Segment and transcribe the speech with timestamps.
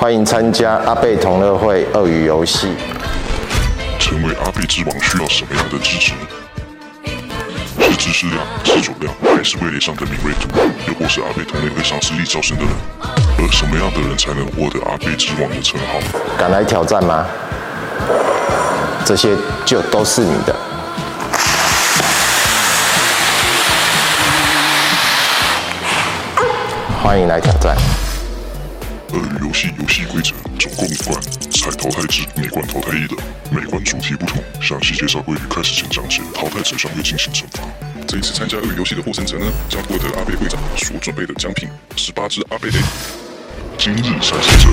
[0.00, 2.68] 欢迎参加阿贝同乐会鳄鱼游戏。
[3.98, 6.12] 成为阿贝之王需要什么样的支持？
[7.80, 10.48] 是知识量、是酒量，还是味蕾上的敏锐度？
[10.86, 12.72] 又或是阿贝同类会上实力招生的人？
[13.38, 15.98] 而什么样的人才能获得阿贝之王的称号？
[16.38, 17.26] 敢来挑战吗？
[19.04, 19.36] 这些
[19.66, 20.54] 就都是你的。
[27.02, 27.76] 欢迎来挑战。
[29.10, 31.18] 鳄鱼游戏游戏规则总共五关，
[31.50, 33.16] 采淘汰制，每关淘汰一的，
[33.50, 34.42] 每关主题不同。
[34.60, 37.62] 详细介绍会于开始前讲解，淘汰者将会进行惩罚。
[38.06, 42.78] 这一次参加鳄鱼游戏的获胜者呢，将获得阿贝会长所准备的奖品十八只阿贝雷。
[43.78, 44.68] 今日参赛者。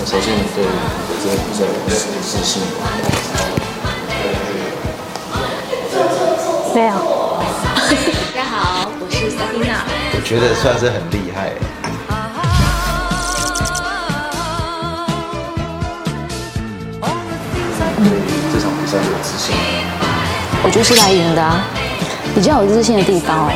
[0.00, 0.64] 我首先对
[1.22, 1.74] 这个比赛有
[2.22, 2.62] 自信
[6.78, 6.92] 没有。
[6.92, 9.82] 大家好，我是萨蒂娜。
[10.14, 11.50] 我觉得算是很厉害。
[17.98, 18.06] 对
[18.52, 19.56] 这场比赛有自信。
[20.62, 21.64] 我就是来赢的啊，
[22.32, 23.52] 比较有自信的地方哦，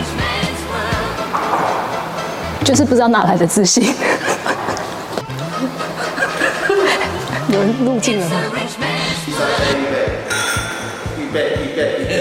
[2.64, 3.94] 就是不知道哪来的自信。
[7.48, 8.36] 有人入境了吗？
[11.20, 12.18] 预备，预备，预备。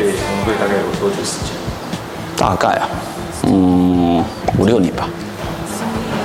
[0.00, 0.12] 对，
[0.46, 1.52] 会大概有多久时间？
[2.34, 2.88] 大概啊，
[3.42, 4.24] 嗯，
[4.56, 5.06] 五六年吧，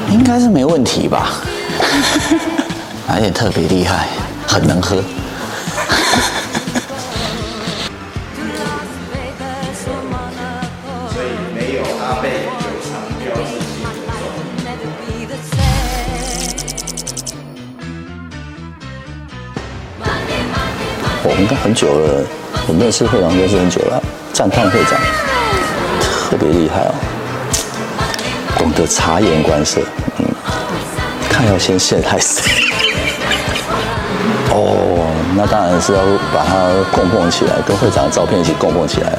[0.10, 1.42] 应该是没问题吧。
[3.06, 4.08] 而且特别厉害，
[4.48, 4.96] 很能喝。
[11.12, 13.36] 所以没有阿贝有长标
[21.28, 22.24] 我们应该很久了。
[22.68, 24.02] 我认识会长认识很久了，
[24.34, 25.00] 赞叹会长
[26.02, 26.94] 特别厉害哦，
[28.58, 29.82] 懂得察言观色，
[30.18, 30.26] 嗯，
[31.30, 32.42] 看要先陷害谁？
[34.50, 36.00] 哦，那当然是要
[36.34, 39.14] 把它供奉起来，跟会长的照片一起供奉起来。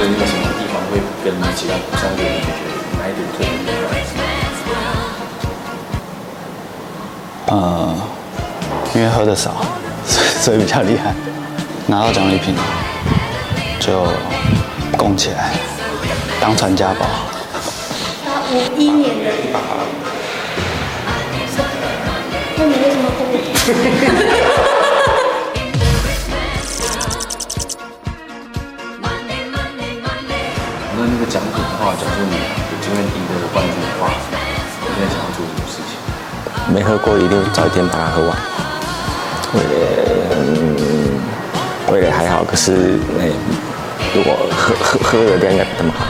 [0.00, 2.42] 跟其他相对比，
[2.98, 3.92] 哪一点特别厉害？
[7.48, 7.54] 呃，
[8.94, 9.56] 因为喝的少，
[10.06, 11.14] 所以比较厉害。
[11.86, 12.54] 拿到奖励品
[13.78, 14.06] 就
[14.96, 15.52] 供起来，
[16.40, 17.04] 当传家宝。
[18.24, 19.30] 他五一年的。
[22.56, 24.79] 那你为什么不？
[31.00, 35.96] 那那个奖品的话，假如你有经验赢得冠军的话，你现在想要做什么事情？
[36.74, 38.36] 没喝过，一定早一天把它喝完。
[39.52, 39.80] 我也，
[41.90, 43.24] 我也还好，可是那
[44.14, 46.04] 如果喝喝喝的量也不那么好。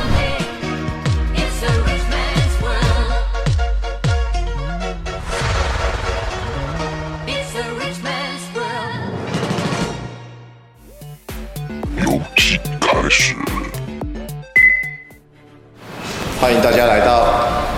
[16.40, 17.28] 欢迎大家来到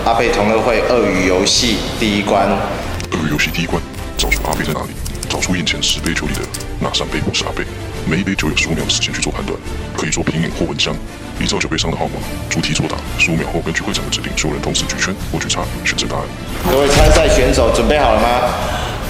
[0.05, 2.49] 阿贝同乐会鳄鱼游戏第一关。
[2.49, 3.83] 鳄鱼游戏第一关，
[4.17, 4.91] 找出阿贝在哪里，
[5.28, 6.43] 找出眼前十杯酒里的
[6.78, 7.65] 哪三杯不是阿贝。
[8.06, 9.59] 每一杯酒有十五秒的时间去做判断，
[9.97, 10.95] 可以做品饮或闻香。
[11.41, 12.12] 依照酒杯上的号码，
[12.49, 12.95] 逐题作答。
[13.19, 16.22] 十五秒后，根据会长的指令，所有人同时举圈或举叉，选择答案。
[16.71, 18.28] 各位参赛选手准备好了吗？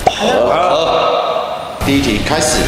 [0.07, 0.47] 好。
[0.47, 1.85] 好。
[1.85, 2.63] 第一题开始。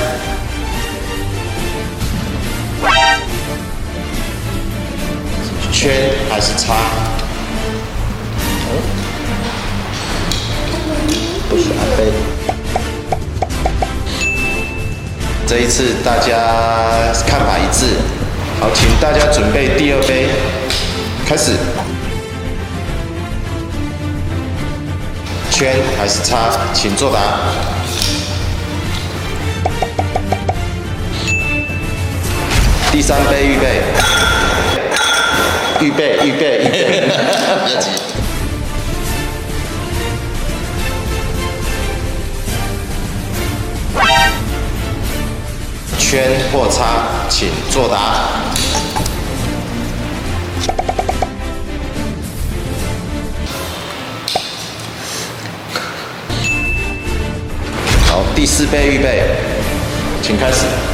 [5.72, 6.74] 圈还是叉？
[11.48, 12.12] 不是阿贝。
[15.46, 16.34] 这一次大家
[17.24, 17.86] 看法一致，
[18.58, 20.28] 好，请大家准备第二杯，
[21.24, 21.52] 开始。
[25.52, 26.50] 圈还是叉？
[26.72, 27.20] 请作答。
[32.90, 34.13] 第三杯预备。
[35.80, 37.08] 预备，预备，预备，
[37.66, 37.90] 别急。
[45.98, 47.96] 圈或叉，请作答。
[58.06, 59.24] 好，第四杯预备，
[60.22, 60.93] 请开始。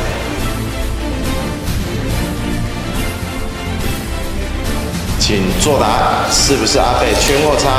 [5.31, 7.15] 请作答，是不是阿贝？
[7.21, 7.71] 圈或叉？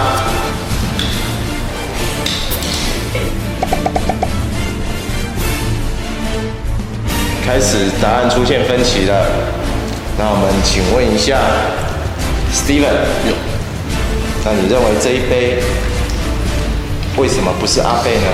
[7.45, 9.25] 开始，答案出现分歧了。
[10.17, 11.41] 那我们请问一下
[12.53, 12.87] ，Steven，
[14.45, 15.61] 那你认为这一杯
[17.17, 18.27] 为什么不是阿贝呢？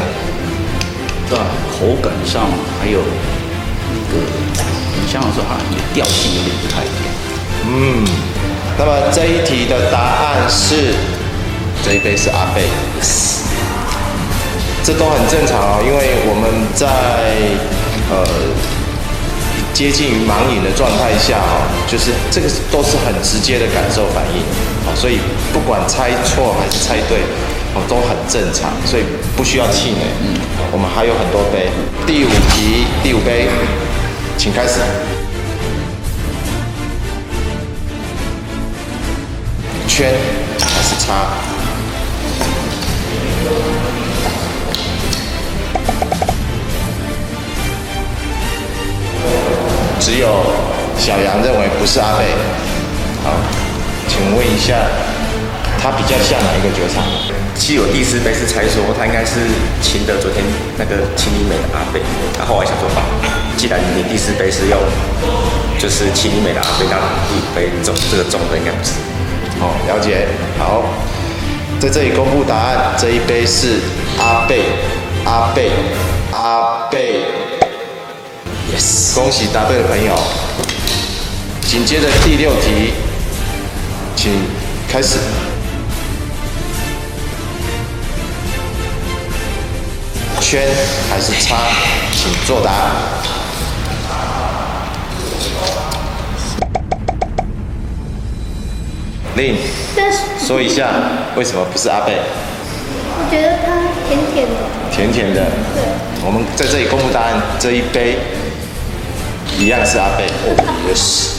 [1.27, 1.39] 对，
[1.71, 2.43] 口感上
[2.79, 4.21] 还有那个，
[5.01, 5.65] 你像说好像
[5.95, 7.09] 调性有点不太一样。
[7.69, 8.05] 嗯，
[8.77, 10.93] 那么这一题的答案是，
[11.83, 12.63] 这一杯是阿贝。
[14.83, 16.87] 这都很正常哦，因为我们在
[18.09, 18.25] 呃。
[19.73, 24.41] 接近于盲饮的状态下哦，就是这个都是很直接的感受反应，
[24.89, 25.19] 啊所以
[25.53, 27.19] 不管猜错还是猜对，
[27.75, 29.03] 哦都很正常，所以
[29.35, 30.01] 不需要气馁。
[30.25, 30.33] 嗯，
[30.71, 31.69] 我们还有很多杯。
[32.07, 33.45] 第五题，第五杯，
[34.35, 34.79] 请开始。
[39.97, 40.13] 圈
[40.59, 41.25] 还是叉？
[49.99, 50.27] 只有
[50.99, 52.25] 小杨认为不是阿贝。
[53.23, 53.31] 好，
[54.07, 54.75] 请问一下，
[55.81, 57.03] 他比较像哪一个酒厂？
[57.55, 59.49] 其实我第四杯是猜说他应该是
[59.81, 60.45] 秦的昨天
[60.77, 61.99] 那个秦林美的阿贝，
[62.37, 63.01] 然后我想说，啊，
[63.57, 64.77] 既然你第四杯是用
[65.79, 68.91] 就是秦林美的阿贝，那第五杯中这个中的应该不是。
[69.59, 70.27] 好，了解。
[70.57, 70.83] 好，
[71.79, 73.79] 在这里公布答案，这一杯是
[74.19, 74.61] 阿贝，
[75.25, 75.71] 阿贝，
[76.31, 77.21] 阿贝。
[78.71, 80.15] Yes，恭喜答对的朋友。
[81.61, 82.93] 紧接着第六题，
[84.15, 84.31] 请
[84.89, 85.17] 开始。
[90.39, 90.67] 圈
[91.09, 91.57] 还是叉？
[92.13, 92.71] 请作答。
[99.37, 99.55] Lin，
[100.43, 100.89] 说一下
[101.35, 102.17] 为什么不是阿贝？
[103.19, 104.55] 我觉得它甜甜的。
[104.91, 105.45] 甜甜的。
[105.75, 105.83] 对。
[106.25, 108.17] 我们在这里公布答案，这一杯。
[109.59, 110.25] 一样是阿贝，
[110.89, 111.33] yes。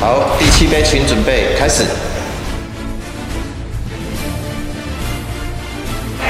[0.00, 1.84] 好，第七杯，请准备开始。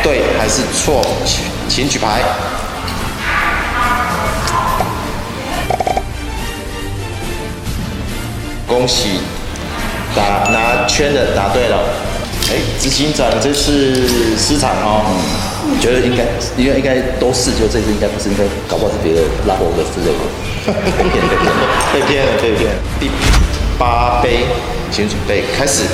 [0.03, 1.07] 对还是错？
[1.69, 2.21] 请举牌。
[8.67, 9.21] 恭喜，
[10.15, 11.79] 打拿圈的答对了。
[12.51, 15.05] 哎，执行长这是失常哦。
[15.65, 16.25] 嗯，觉得应该，
[16.57, 20.21] 应该应该都是，就这次应该不是，应该搞不好是别的拉欧的之类的。
[20.67, 21.33] 被骗了，
[21.93, 22.77] 被骗了，被骗了。
[23.01, 23.11] 第
[23.79, 24.47] 八杯，
[24.91, 25.85] 请准备开始。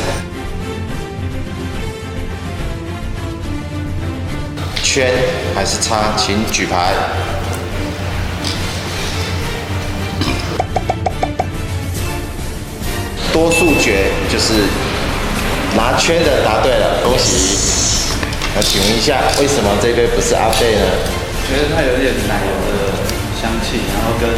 [4.82, 5.12] 圈
[5.54, 6.14] 还是叉？
[6.16, 6.94] 请举牌。
[13.38, 14.66] 多数决就是
[15.76, 17.56] 拿圈的答对了，恭喜。
[18.56, 20.82] 那请问一下，为什么这杯不是阿贝呢？
[21.46, 22.98] 觉得它有点奶油的。
[23.40, 24.28] 香气，然后跟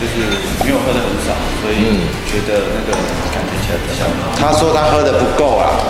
[0.00, 0.18] 就是
[0.66, 1.30] 因为我喝的很少，
[1.62, 2.98] 所以觉得那个
[3.32, 4.34] 感觉起来比较好。
[4.36, 5.86] 他说他喝的不够啊，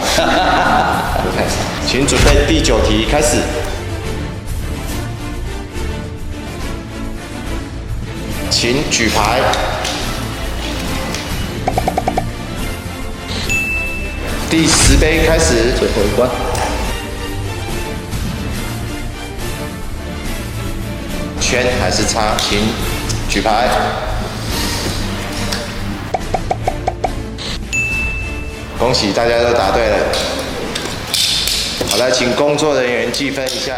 [1.24, 1.56] 不太少。
[1.88, 3.38] 请准备第九题，开始。
[8.50, 9.40] 请举牌。
[14.48, 16.30] 第十杯开始，最后一关。
[21.40, 22.36] 圈还是叉？
[22.38, 22.60] 请
[23.28, 23.68] 举牌。
[28.78, 29.96] 恭喜大家都答对了。
[31.90, 33.74] 好了，请工作人员计分一下。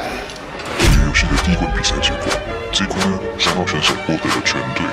[0.79, 2.19] 本游戏的第一关比赛结果，
[2.73, 3.01] 这一关
[3.39, 4.85] 三号选手获得了全队。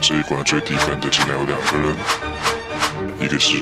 [0.00, 1.94] 这一关最低分的竟然有两个人，
[3.22, 3.58] 一个是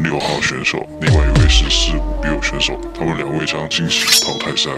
[0.00, 4.68] 六号选手，另外一位是四五六选手，他们两位将进行淘汰赛。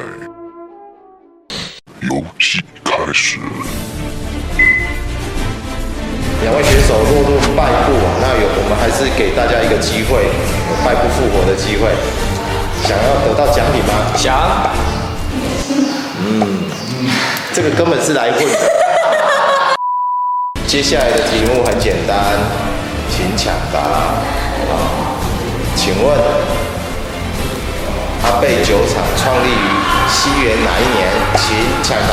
[2.03, 3.39] 游戏开始。
[6.45, 11.91] 两位选手落入败部，那有我们还是给大家一个机会，有败部复活的机会。
[12.87, 14.15] 想要得到奖品吗？
[14.17, 14.71] 想。
[16.23, 16.71] 嗯，
[17.53, 18.71] 这个根本是来混的。
[20.71, 22.39] 接下来的题目很简单，
[23.11, 23.79] 请抢答。
[23.81, 24.15] 啊，
[25.77, 26.17] 请问，
[28.25, 29.53] 阿贝酒厂创立于
[30.09, 30.99] 西元哪一年？
[31.37, 31.43] 请
[31.83, 32.13] 抢答。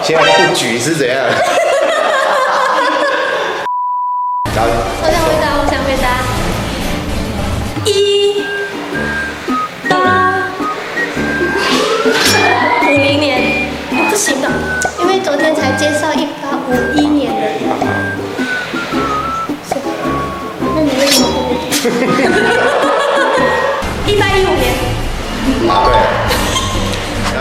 [0.02, 1.16] 现在不举是怎样？
[4.42, 6.04] 我想回答，我想回答。
[7.84, 7.88] 一
[9.88, 9.92] 八
[12.82, 13.28] 五零年。
[14.10, 14.48] 不行的，
[14.98, 16.26] 因为昨天才介绍一。
[16.70, 17.40] 五一年的。
[19.68, 19.74] 是，
[20.60, 21.30] 那你为什么不？
[24.08, 24.64] 一八一五年。
[25.68, 25.90] 啊，对。
[27.34, 27.36] 那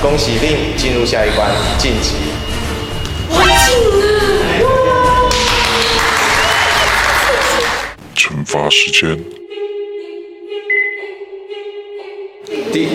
[0.00, 2.14] 恭喜令进入下一关晋级。
[3.28, 3.34] 我
[3.66, 4.02] 进了。
[8.16, 9.02] 惩罚时间。
[12.72, 12.88] 第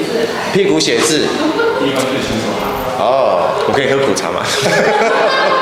[0.54, 1.28] 屁股写字。
[3.02, 4.44] 哦，我可以喝苦茶吗？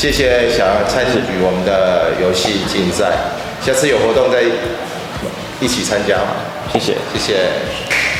[0.00, 3.12] 谢谢小菜市局我们的游戏竞赛，
[3.60, 4.40] 下次有活动再
[5.60, 6.16] 一起参加。
[6.72, 7.34] 谢谢，谢谢。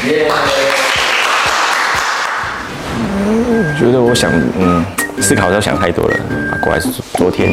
[0.05, 0.29] Yeah.
[3.17, 4.85] 我觉得我想，嗯，
[5.23, 6.15] 思考要想太多了。
[6.53, 7.49] 啊，果然是昨天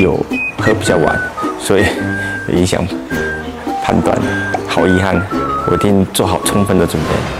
[0.00, 0.16] 有
[0.58, 1.16] 喝比较晚，
[1.60, 1.84] 所以
[2.48, 2.84] 影响
[3.84, 4.18] 判断。
[4.66, 5.14] 好遗憾，
[5.70, 7.35] 我一定做好充分的准备。